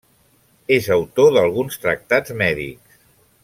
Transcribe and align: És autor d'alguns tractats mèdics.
És 0.77 0.87
autor 0.95 1.29
d'alguns 1.37 1.77
tractats 1.85 2.35
mèdics. 2.43 3.01